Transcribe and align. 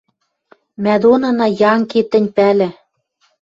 Мӓ 0.83 0.95
донына, 1.03 1.47
янки, 1.71 2.01
тӹнь 2.11 2.29
пӓлӹ: 2.35 2.69